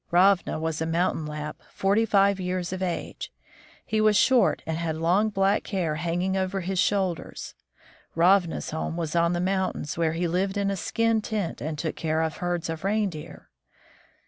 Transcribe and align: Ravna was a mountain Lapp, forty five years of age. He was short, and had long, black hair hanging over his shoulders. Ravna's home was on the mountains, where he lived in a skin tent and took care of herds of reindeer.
Ravna 0.09 0.59
was 0.59 0.81
a 0.81 0.87
mountain 0.87 1.27
Lapp, 1.27 1.61
forty 1.71 2.05
five 2.07 2.39
years 2.39 2.73
of 2.73 2.81
age. 2.81 3.31
He 3.85 4.01
was 4.01 4.17
short, 4.17 4.63
and 4.65 4.75
had 4.77 4.95
long, 4.95 5.29
black 5.29 5.67
hair 5.67 5.93
hanging 5.93 6.35
over 6.35 6.61
his 6.61 6.79
shoulders. 6.79 7.53
Ravna's 8.15 8.71
home 8.71 8.97
was 8.97 9.15
on 9.15 9.33
the 9.33 9.39
mountains, 9.39 9.99
where 9.99 10.13
he 10.13 10.27
lived 10.27 10.57
in 10.57 10.71
a 10.71 10.75
skin 10.75 11.21
tent 11.21 11.61
and 11.61 11.77
took 11.77 11.95
care 11.95 12.23
of 12.23 12.37
herds 12.37 12.67
of 12.67 12.83
reindeer. 12.83 13.51